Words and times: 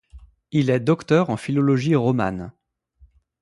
Il 0.51 0.71
est 0.71 0.79
docteur 0.79 1.29
en 1.29 1.37
philologie 1.37 1.93
romane. 1.93 2.51